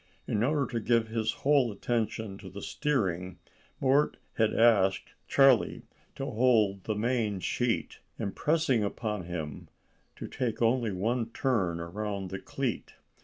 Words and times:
In 0.25 0.41
order 0.41 0.65
to 0.65 0.79
give 0.79 1.09
his 1.09 1.31
whole 1.45 1.71
attention 1.71 2.39
to 2.39 2.49
the 2.49 2.63
steering, 2.63 3.37
Mort 3.79 4.17
had 4.33 4.51
asked 4.51 5.13
Charlie 5.27 5.83
to 6.15 6.25
hold 6.25 6.85
the 6.85 6.95
main 6.95 7.39
sheet, 7.39 7.99
impressing 8.17 8.83
upon 8.83 9.25
him 9.25 9.67
to 10.15 10.27
take 10.27 10.59
only 10.59 10.91
one 10.91 11.29
turn 11.29 11.79
around 11.79 12.31
the 12.31 12.39
cleat. 12.39 12.95